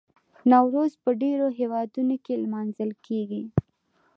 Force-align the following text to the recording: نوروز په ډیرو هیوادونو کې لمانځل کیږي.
نوروز 0.51 0.93
په 1.03 1.09
ډیرو 1.21 1.47
هیوادونو 1.59 2.15
کې 2.23 2.41
لمانځل 2.43 2.91
کیږي. 3.05 3.43